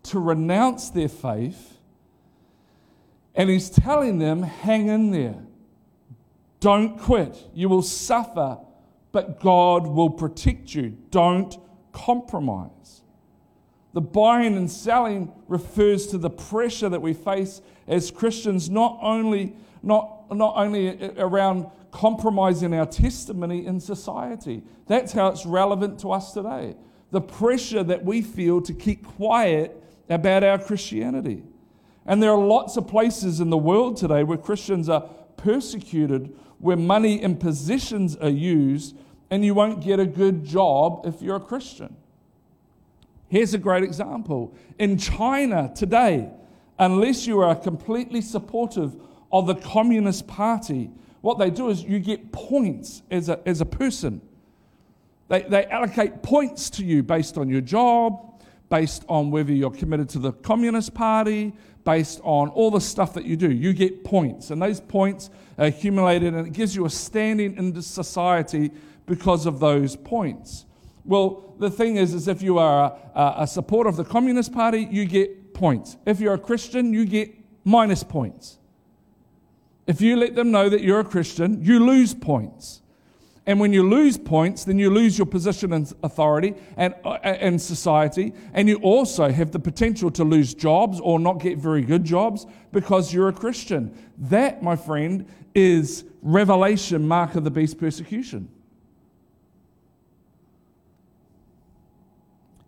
[0.05, 1.79] to renounce their faith.
[3.35, 5.37] And he's telling them, hang in there.
[6.61, 7.37] Don't quit.
[7.55, 8.59] You will suffer,
[9.13, 10.97] but God will protect you.
[11.11, 11.57] Don't
[11.93, 13.03] compromise.
[13.95, 19.55] The buying and selling refers to the pressure that we face as Christians, not only,
[19.83, 24.63] not, not only around compromising our testimony in society.
[24.87, 26.77] That's how it's relevant to us today.
[27.11, 31.43] The pressure that we feel to keep quiet about our Christianity.
[32.05, 36.77] And there are lots of places in the world today where Christians are persecuted, where
[36.77, 38.97] money and possessions are used,
[39.31, 41.97] and you won't get a good job if you're a Christian.
[43.29, 44.55] Here's a great example.
[44.79, 46.31] In China today,
[46.79, 48.97] unless you are completely supportive
[49.31, 50.91] of the Communist Party,
[51.21, 54.21] what they do is you get points as a, as a person.
[55.29, 60.09] They, they allocate points to you based on your job, based on whether you're committed
[60.11, 61.53] to the Communist Party,
[61.85, 63.51] based on all the stuff that you do.
[63.51, 68.71] You get points, and those points accumulated, and it gives you a standing in society
[69.07, 70.65] because of those points.
[71.05, 74.87] Well, the thing is, is if you are a, a supporter of the Communist Party,
[74.91, 75.97] you get points.
[76.07, 78.59] If you're a Christian, you get minus points.
[79.87, 82.83] If you let them know that you're a Christian, you lose points.
[83.49, 87.59] And when you lose points, then you lose your position and authority and in uh,
[87.59, 88.35] society.
[88.53, 92.45] And you also have the potential to lose jobs or not get very good jobs
[92.73, 93.97] because you're a Christian.
[94.19, 98.51] That, my friend, is revelation mark of the beast persecution.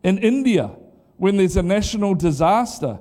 [0.02, 0.70] In India,
[1.18, 3.00] when there's a national disaster,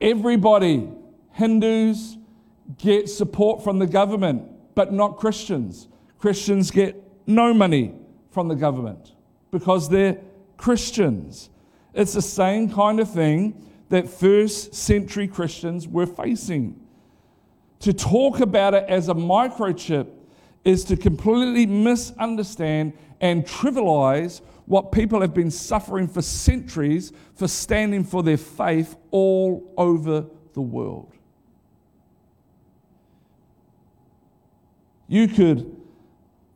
[0.00, 0.88] everybody,
[1.32, 2.16] Hindus,
[2.78, 5.88] get support from the government, but not Christians.
[6.26, 7.94] Christians get no money
[8.32, 9.12] from the government
[9.52, 10.18] because they're
[10.56, 11.50] Christians.
[11.94, 16.80] It's the same kind of thing that first century Christians were facing.
[17.78, 20.08] To talk about it as a microchip
[20.64, 28.02] is to completely misunderstand and trivialize what people have been suffering for centuries for standing
[28.02, 31.12] for their faith all over the world.
[35.06, 35.75] You could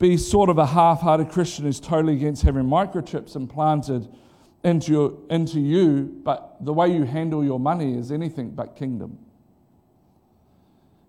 [0.00, 4.08] be sort of a half hearted Christian who's totally against having microchips implanted
[4.64, 9.18] into, your, into you, but the way you handle your money is anything but kingdom.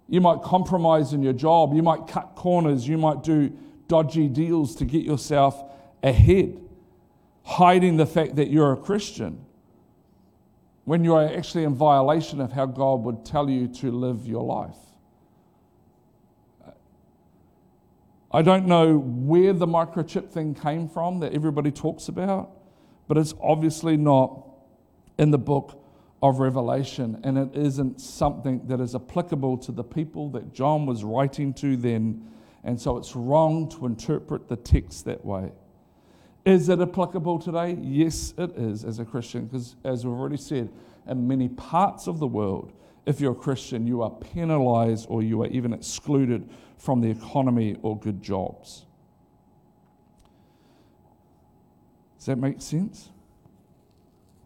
[0.10, 4.76] You might compromise in your job, you might cut corners, you might do dodgy deals
[4.76, 5.64] to get yourself
[6.04, 6.60] ahead,
[7.44, 9.46] hiding the fact that you're a Christian
[10.84, 14.44] when you are actually in violation of how God would tell you to live your
[14.44, 14.76] life.
[18.34, 22.52] I don't know where the microchip thing came from that everybody talks about,
[23.10, 24.48] but it's obviously not
[25.18, 25.84] in the book
[26.24, 31.04] of Revelation, and it isn't something that is applicable to the people that John was
[31.04, 32.26] writing to then,
[32.64, 35.52] and so it's wrong to interpret the text that way.
[36.46, 37.78] Is it applicable today?
[37.82, 40.70] Yes, it is as a Christian, because as we've already said,
[41.08, 42.72] in many parts of the world,
[43.06, 46.48] if you're a Christian, you are penalized or you are even excluded
[46.82, 48.86] from the economy or good jobs.
[52.18, 53.10] Does that make sense?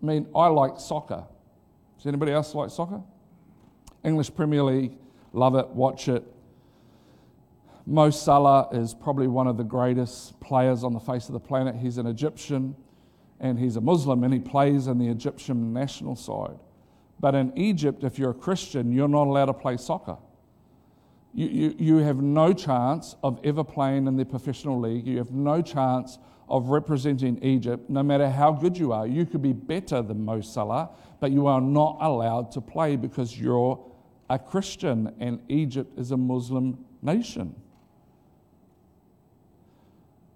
[0.02, 1.24] I mean, I like soccer.
[1.98, 3.02] Does anybody else like soccer?
[4.04, 4.98] English Premier League,
[5.32, 6.24] love it, watch it.
[7.86, 11.76] Mo Salah is probably one of the greatest players on the face of the planet.
[11.76, 12.76] He's an Egyptian
[13.40, 16.60] and he's a Muslim and he plays in the Egyptian national side.
[17.20, 20.18] But in Egypt, if you're a Christian, you're not allowed to play soccer.
[21.36, 25.06] You, you, you have no chance of ever playing in the professional league.
[25.06, 26.18] You have no chance
[26.48, 29.06] of representing Egypt, no matter how good you are.
[29.06, 33.38] You could be better than Mo Salah, but you are not allowed to play because
[33.38, 33.86] you're
[34.30, 37.54] a Christian and Egypt is a Muslim nation.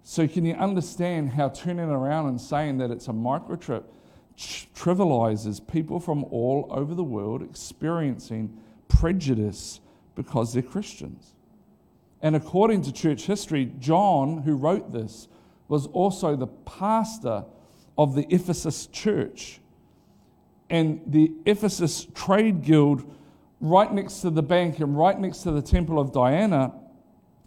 [0.02, 3.84] So, can you understand how turning around and saying that it's a microchip
[4.36, 8.58] trivializes people from all over the world experiencing
[8.88, 9.80] prejudice
[10.22, 11.34] because they're Christians?
[12.20, 15.28] And according to church history, John, who wrote this,
[15.68, 17.44] was also the pastor
[17.96, 19.60] of the Ephesus church.
[20.68, 23.10] And the Ephesus Trade Guild,
[23.60, 26.74] right next to the bank and right next to the Temple of Diana,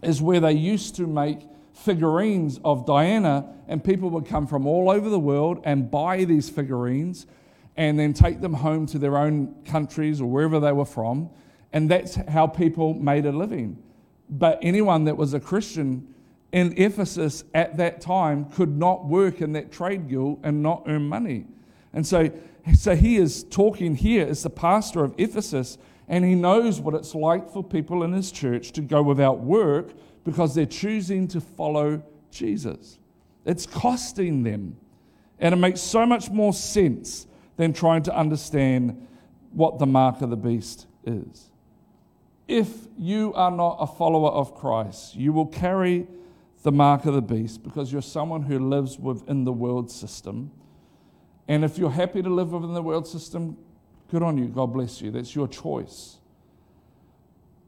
[0.02, 1.42] is where they used to make
[1.74, 6.50] figurines of Diana, and people would come from all over the world and buy these
[6.50, 7.28] figurines
[7.76, 11.30] and then take them home to their own countries or wherever they were from.
[11.74, 13.82] And that's how people made a living.
[14.30, 16.14] But anyone that was a Christian
[16.52, 21.10] in Ephesus at that time could not work in that trade guild and not earn
[21.10, 21.46] money.
[21.92, 22.32] And so,
[22.76, 27.16] so he is talking here as the pastor of Ephesus, and he knows what it's
[27.16, 32.04] like for people in his church to go without work because they're choosing to follow
[32.30, 33.00] Jesus.
[33.46, 34.78] It's costing them.
[35.40, 39.08] And it makes so much more sense than trying to understand
[39.52, 41.50] what the mark of the beast is.
[42.48, 46.08] If you are not a follower of Christ, you will carry
[46.64, 50.52] the mark of the beast because you're someone who lives within the world system.
[51.48, 53.58] And if you're happy to live within the world system,
[54.10, 54.48] good on you.
[54.48, 55.12] God bless you.
[55.12, 56.18] That's your choice.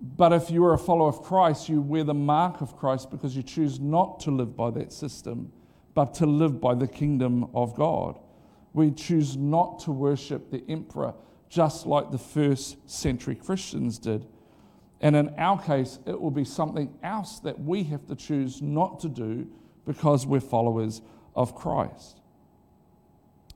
[0.01, 3.35] But if you are a follower of Christ, you wear the mark of Christ because
[3.35, 5.51] you choose not to live by that system,
[5.93, 8.19] but to live by the kingdom of God.
[8.73, 11.13] We choose not to worship the emperor
[11.49, 14.25] just like the first century Christians did.
[15.01, 18.99] And in our case, it will be something else that we have to choose not
[19.01, 19.47] to do
[19.85, 21.01] because we're followers
[21.35, 22.19] of Christ.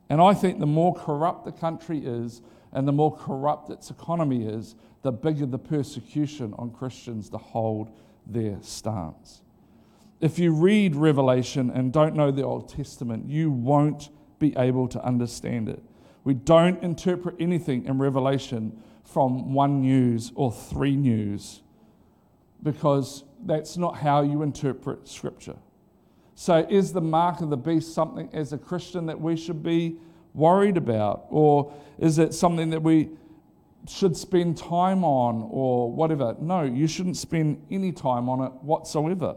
[0.09, 4.45] And I think the more corrupt the country is and the more corrupt its economy
[4.45, 7.89] is, the bigger the persecution on Christians to hold
[8.27, 9.41] their stance.
[10.19, 15.03] If you read Revelation and don't know the Old Testament, you won't be able to
[15.03, 15.81] understand it.
[16.23, 21.61] We don't interpret anything in Revelation from one news or three news
[22.61, 25.55] because that's not how you interpret Scripture.
[26.35, 29.97] So, is the mark of the beast something as a Christian that we should be
[30.33, 31.25] worried about?
[31.29, 33.09] Or is it something that we
[33.87, 36.35] should spend time on or whatever.
[36.39, 39.35] No, you shouldn't spend any time on it whatsoever.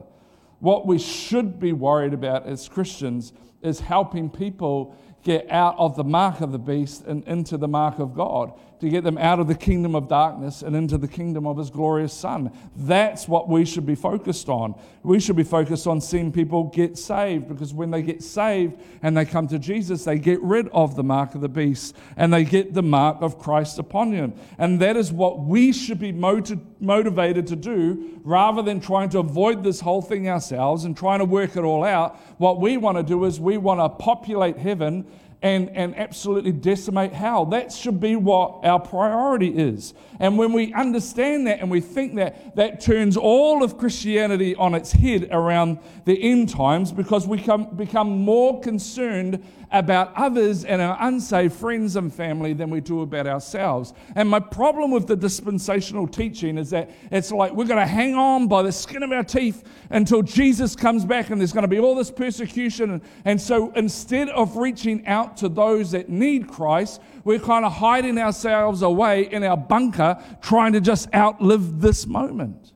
[0.61, 6.05] What we should be worried about as Christians is helping people get out of the
[6.05, 9.47] mark of the beast and into the mark of God, to get them out of
[9.47, 12.51] the kingdom of darkness and into the kingdom of His glorious Son.
[12.75, 14.75] That's what we should be focused on.
[15.05, 19.17] We should be focused on seeing people get saved because when they get saved and
[19.17, 22.43] they come to Jesus, they get rid of the mark of the beast and they
[22.43, 24.35] get the mark of Christ upon them.
[24.59, 29.21] And that is what we should be motiv- motivated to do rather than trying to
[29.21, 32.17] avoid this whole thing ourselves and trying to work it all out.
[32.39, 35.07] What we want to do is we want to populate heaven
[35.43, 37.45] and, and absolutely decimate hell.
[37.47, 39.93] That should be what our priority is.
[40.21, 44.75] And when we understand that and we think that, that turns all of Christianity on
[44.75, 50.83] its head around the end times because we come, become more concerned about others and
[50.83, 53.95] our unsaved friends and family than we do about ourselves.
[54.15, 58.15] And my problem with the dispensational teaching is that it's like we're going to hang
[58.15, 61.69] on by the skin of our teeth until Jesus comes back and there's going to
[61.69, 63.01] be all this persecution.
[63.25, 68.19] And so instead of reaching out to those that need Christ, we're kind of hiding
[68.19, 72.73] ourselves away in our bunker trying to just outlive this moment.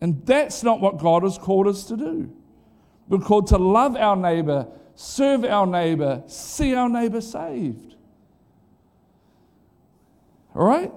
[0.00, 2.32] And that's not what God has called us to do.
[3.08, 7.94] We're called to love our neighbor serve our neighbor, see our neighbor saved.
[10.54, 10.92] All right?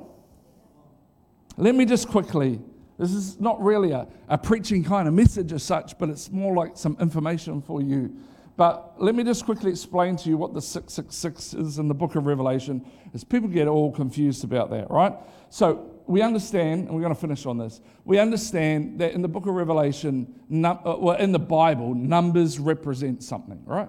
[1.57, 2.61] Let me just quickly,
[2.97, 6.55] this is not really a, a preaching kind of message as such, but it's more
[6.55, 8.15] like some information for you.
[8.59, 12.15] But let me just quickly explain to you what the 666 is in the book
[12.15, 15.13] of Revelation, as people get all confused about that, right?
[15.49, 19.29] So we understand, and we're going to finish on this, we understand that in the
[19.29, 23.87] book of Revelation, num- uh, well, in the Bible, numbers represent something, right?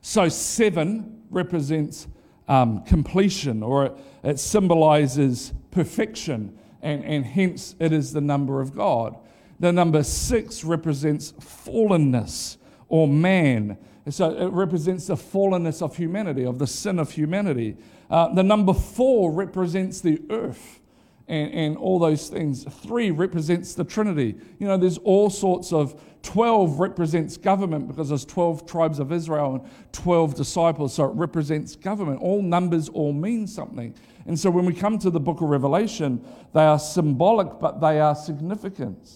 [0.00, 2.08] So seven represents
[2.48, 3.92] um, completion, or it,
[4.24, 9.16] it symbolizes perfection, and, and hence it is the number of God.
[9.60, 12.56] The number six represents fallenness
[12.88, 13.78] or man.
[14.08, 17.76] So it represents the fallenness of humanity, of the sin of humanity.
[18.10, 20.80] Uh, the number four represents the earth
[21.26, 22.64] and, and all those things.
[22.64, 24.34] Three represents the Trinity.
[24.58, 29.54] You know, there's all sorts of 12 represents government because there's 12 tribes of Israel
[29.54, 32.20] and 12 disciples, so it represents government.
[32.20, 33.94] All numbers all mean something.
[34.26, 36.24] And so when we come to the book of Revelation,
[36.54, 39.10] they are symbolic, but they are significant.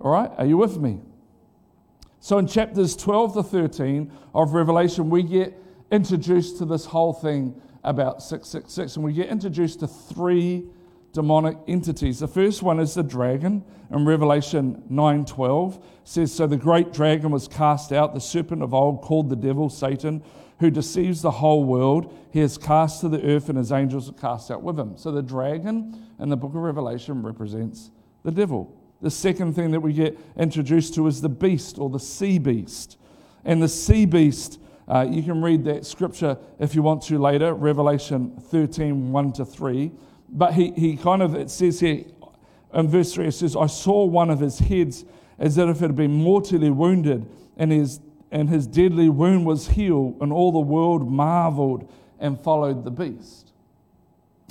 [0.00, 1.00] All right, are you with me?
[2.22, 5.60] So in chapters 12 to 13 of Revelation, we get
[5.90, 10.68] introduced to this whole thing about 666, and we get introduced to three
[11.12, 12.20] demonic entities.
[12.20, 13.64] The first one is the dragon.
[13.90, 19.02] In Revelation 9:12 says, "So the great dragon was cast out, the serpent of old,
[19.02, 20.22] called the devil, Satan,
[20.60, 22.14] who deceives the whole world.
[22.30, 25.10] He is cast to the earth, and his angels are cast out with him." So
[25.10, 27.90] the dragon in the book of Revelation represents
[28.22, 28.68] the devil.
[29.02, 32.96] The second thing that we get introduced to is the beast or the sea beast.
[33.44, 37.54] And the sea beast uh, you can read that scripture if you want to later,
[37.54, 39.92] Revelation 13, 1 to 3.
[40.28, 42.04] But he, he kind of, it says here
[42.74, 45.04] in verse 3, it says, I saw one of his heads
[45.38, 47.26] as if it had been mortally wounded,
[47.56, 48.00] and his,
[48.30, 53.52] and his deadly wound was healed, and all the world marveled and followed the beast.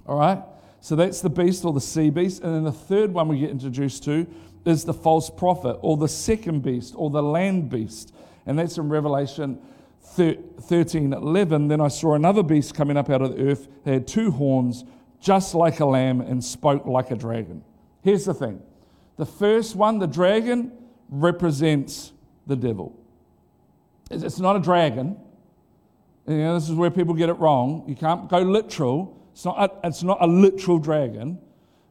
[0.05, 0.41] All right?
[0.81, 2.41] So that's the beast or the sea beast.
[2.41, 4.27] And then the third one we get introduced to
[4.65, 8.13] is the false prophet or the second beast or the land beast.
[8.45, 9.59] And that's in Revelation
[10.03, 13.67] 13 11, then I saw another beast coming up out of the earth.
[13.85, 14.83] It had two horns,
[15.21, 17.63] just like a lamb, and spoke like a dragon.
[18.01, 18.61] Here's the thing
[19.17, 20.71] the first one, the dragon,
[21.09, 22.11] represents
[22.47, 22.97] the devil.
[24.09, 25.17] It's not a dragon.
[26.27, 27.83] You know, this is where people get it wrong.
[27.87, 29.20] You can't go literal.
[29.31, 31.39] It's not a, it's not a literal dragon.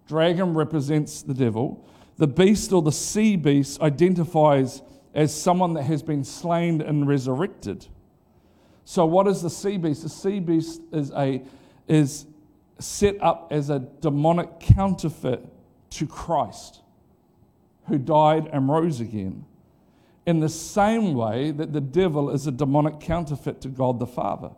[0.06, 1.86] Dragon represents the devil.
[2.16, 4.82] The beast or the sea beast identifies
[5.14, 7.86] as someone that has been slain and resurrected.
[8.84, 10.02] So, what is the sea beast?
[10.02, 11.42] The sea beast is, a,
[11.88, 12.26] is
[12.78, 15.46] set up as a demonic counterfeit
[15.90, 16.80] to Christ,
[17.86, 19.44] who died and rose again.
[20.26, 24.50] In the same way that the devil is a demonic counterfeit to God the Father.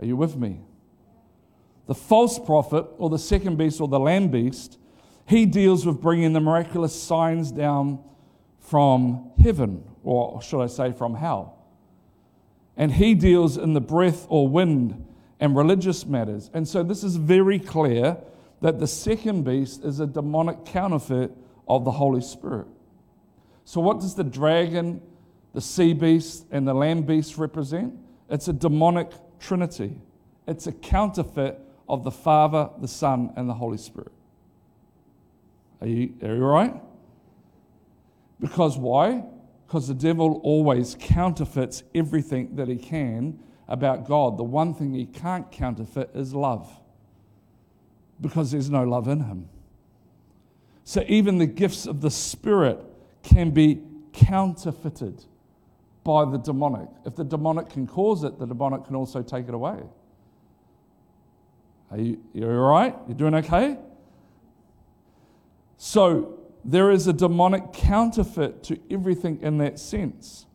[0.00, 0.60] Are you with me?
[1.86, 4.78] The false prophet, or the second beast, or the land beast,
[5.26, 8.02] he deals with bringing the miraculous signs down
[8.60, 11.62] from heaven, or should I say from hell
[12.76, 15.06] and he deals in the breath or wind
[15.40, 16.50] and religious matters.
[16.54, 18.16] And so this is very clear
[18.60, 21.32] that the second beast is a demonic counterfeit
[21.68, 22.66] of the Holy Spirit.
[23.64, 25.00] So, what does the dragon,
[25.52, 27.94] the sea beast, and the land beast represent?
[28.28, 29.98] It's a demonic trinity,
[30.46, 31.60] it's a counterfeit
[31.92, 34.10] of the Father, the Son, and the Holy Spirit.
[35.82, 36.80] Are you, are you?
[38.40, 39.22] Because why?
[39.66, 43.38] Because the devil always counterfeits everything that he can
[43.68, 44.38] about God.
[44.38, 46.72] The one thing he can't counterfeit is love,
[48.22, 49.50] because there's no love in him.
[50.84, 52.80] So even the gifts of the Spirit
[53.22, 53.82] can be
[54.14, 55.26] counterfeited
[56.04, 56.88] by the demonic.
[57.04, 59.82] If the demonic can cause it, the demonic can also take it away.
[61.92, 62.96] Are you, you all right?
[63.06, 63.76] You doing okay?
[65.76, 70.46] So there is a demonic counterfeit to everything in that sense.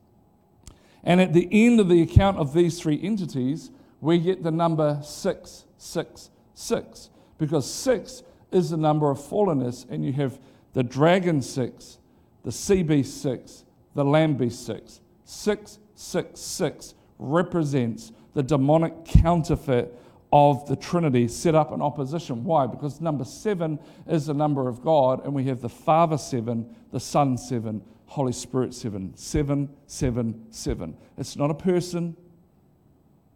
[1.03, 3.69] And at the end of the account of these three entities,
[4.01, 10.39] we get the number 666 because 6 is the number of fallenness, and you have
[10.73, 11.99] the dragon 6,
[12.43, 13.63] the sea beast 6,
[13.93, 15.01] the land beast 6.
[15.23, 19.93] 666 represents the demonic counterfeit
[20.31, 22.43] of the Trinity set up in opposition.
[22.43, 22.67] Why?
[22.67, 26.99] Because number seven is the number of God, and we have the Father seven, the
[26.99, 29.13] Son seven, Holy Spirit seven.
[29.15, 30.97] Seven, seven, seven.
[31.17, 32.15] It's not a person,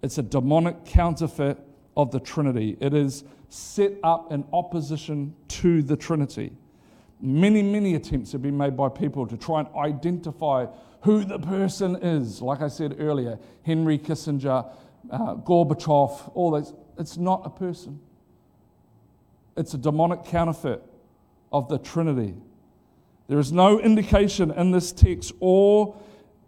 [0.02, 1.58] it's a demonic counterfeit
[1.96, 2.78] of the Trinity.
[2.80, 6.54] It is set up in opposition to the Trinity.
[7.22, 10.66] Many, many attempts have been made by people to try and identify
[11.02, 12.42] who the person is.
[12.42, 14.68] Like I said earlier, Henry Kissinger,
[15.10, 16.74] uh, Gorbachev, all those.
[16.98, 18.00] It's not a person,
[19.58, 20.84] it's a demonic counterfeit
[21.52, 22.36] of the Trinity.
[23.28, 25.96] There is no indication in this text or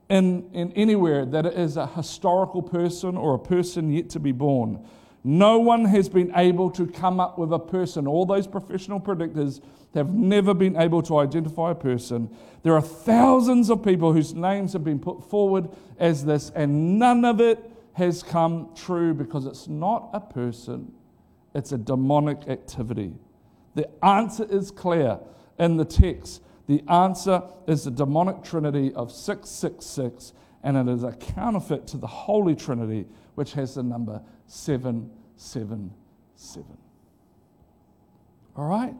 [0.10, 4.32] in, in anywhere that it is a historical person or a person yet to be
[4.32, 4.86] born.
[5.24, 8.08] No one has been able to come up with a person.
[8.08, 9.62] All those professional predictors
[9.94, 12.30] have never been able to identify a person.
[12.64, 17.24] There are thousands of people whose names have been put forward as this, and none
[17.24, 20.92] of it has come true because it's not a person,
[21.54, 23.14] it's a demonic activity.
[23.76, 25.20] The answer is clear
[25.60, 26.42] in the text.
[26.68, 30.34] The answer is the demonic trinity of 666,
[30.64, 36.78] and it is a counterfeit to the Holy Trinity, which has the number 777.
[38.56, 38.96] All right?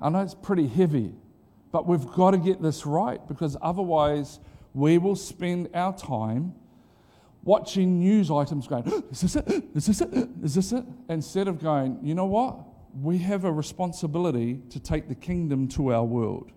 [0.00, 1.14] I know it's pretty heavy,
[1.72, 4.40] but we've got to get this right because otherwise
[4.74, 6.54] we will spend our time
[7.48, 9.64] watching news items going, Is this it?
[9.74, 10.28] Is this it?
[10.42, 10.84] Is this it?
[11.08, 12.58] Instead of going, You know what?
[12.94, 16.52] We have a responsibility to take the kingdom to our world.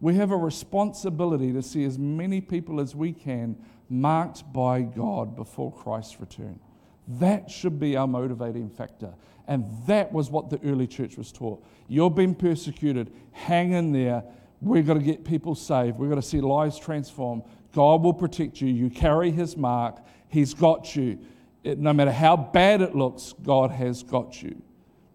[0.00, 3.56] We have a responsibility to see as many people as we can
[3.88, 6.60] marked by God before Christ's return.
[7.08, 9.14] That should be our motivating factor.
[9.48, 11.64] And that was what the early church was taught.
[11.88, 14.22] You're being persecuted, hang in there.
[14.60, 15.98] We've got to get people saved.
[15.98, 17.44] We've got to see lives transformed.
[17.72, 18.68] God will protect you.
[18.68, 21.18] You carry His mark, He's got you.
[21.62, 24.62] It, no matter how bad it looks, God has got you.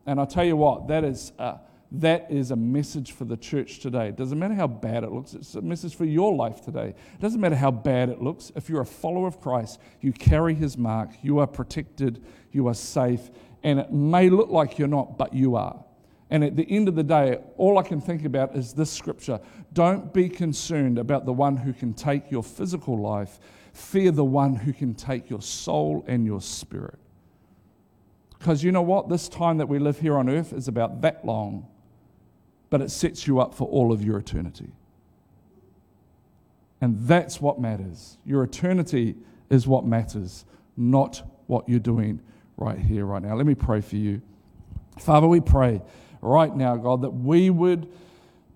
[0.05, 1.31] And I'll tell you what, that is.
[1.37, 1.57] Uh,
[1.95, 4.07] that is a message for the church today.
[4.07, 6.89] It doesn't matter how bad it looks, it's a message for your life today.
[6.89, 8.51] It doesn't matter how bad it looks.
[8.55, 12.73] If you're a follower of Christ, you carry his mark, you are protected, you are
[12.73, 13.29] safe,
[13.63, 15.83] and it may look like you're not, but you are.
[16.29, 19.41] And at the end of the day, all I can think about is this scripture.
[19.73, 23.37] Don't be concerned about the one who can take your physical life,
[23.73, 26.99] fear the one who can take your soul and your spirit.
[28.37, 29.09] Because you know what?
[29.09, 31.67] This time that we live here on earth is about that long
[32.71, 34.71] but it sets you up for all of your eternity.
[36.79, 38.17] And that's what matters.
[38.25, 39.15] Your eternity
[39.51, 40.45] is what matters,
[40.75, 42.21] not what you're doing
[42.57, 43.35] right here, right now.
[43.35, 44.21] Let me pray for you.
[44.97, 45.81] Father, we pray
[46.21, 47.91] right now, God, that we would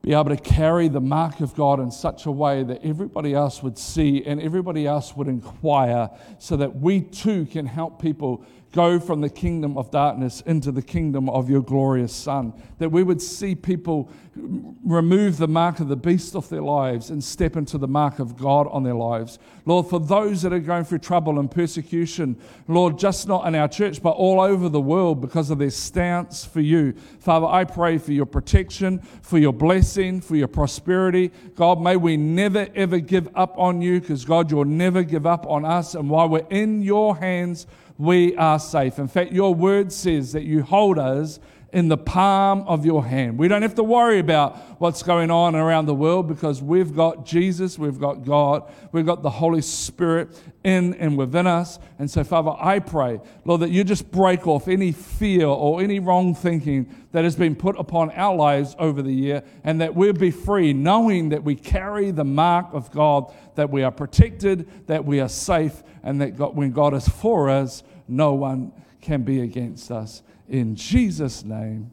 [0.06, 3.64] be able to carry the mark of God in such a way that everybody else
[3.64, 8.46] would see and everybody else would inquire so that we too can help people
[8.76, 12.54] go from the kingdom of darkness into the kingdom of your glorious Son.
[12.78, 17.24] That we would see people remove the mark of the beast off their lives and
[17.24, 19.40] step into the mark of God on their lives.
[19.66, 22.36] Lord, for those that are going through trouble and persecution,
[22.68, 26.44] Lord, just not in our church, but all over the world because of their stance
[26.44, 26.92] for you.
[27.20, 31.32] Father, I pray for your protection, for your blessing, for your prosperity.
[31.56, 35.48] God, may we never, ever give up on you because, God, you'll never give up
[35.48, 35.96] on us.
[35.96, 37.68] And while we're in your hands,
[37.98, 39.00] we are safe.
[39.00, 41.40] In fact, your word says that you hold us
[41.76, 43.38] in the palm of your hand.
[43.38, 47.26] We don't have to worry about what's going on around the world because we've got
[47.26, 50.30] Jesus, we've got God, we've got the Holy Spirit
[50.64, 51.78] in and within us.
[52.00, 56.00] And so, Father, I pray, Lord, that you just break off any fear or any
[56.00, 60.14] wrong thinking that has been put upon our lives over the year and that we'll
[60.14, 65.04] be free, knowing that we carry the mark of God, that we are protected, that
[65.04, 68.72] we are safe, and that God, when God is for us, no one
[69.02, 70.24] can be against us.
[70.48, 71.92] In Jesus' name,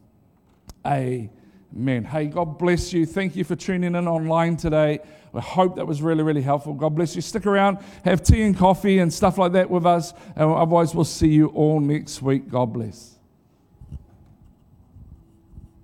[0.85, 2.03] amen.
[2.03, 3.05] Hey, God bless you.
[3.05, 4.99] Thank you for tuning in online today.
[5.33, 6.73] I hope that was really, really helpful.
[6.73, 7.21] God bless you.
[7.21, 10.13] Stick around, have tea and coffee and stuff like that with us.
[10.35, 12.49] And otherwise, we'll see you all next week.
[12.49, 13.12] God bless.